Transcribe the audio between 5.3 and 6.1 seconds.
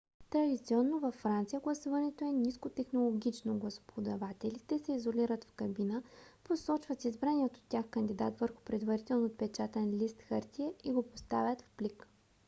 в кабина